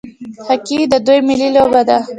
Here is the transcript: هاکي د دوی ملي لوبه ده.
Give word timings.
هاکي 0.47 0.77
د 0.91 0.95
دوی 1.05 1.19
ملي 1.27 1.49
لوبه 1.55 1.81
ده. 1.87 1.97